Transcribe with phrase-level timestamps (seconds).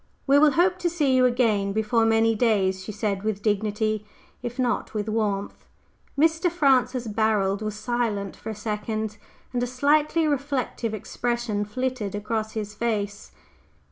[0.25, 4.03] "We will hope to see you again before many days," she said with dignity,
[4.41, 5.67] if not with warmth.
[6.17, 6.49] Mr.
[6.51, 9.17] Francis Barold was silent for a second,
[9.53, 13.31] and a slightly reflective expression flitted across his face.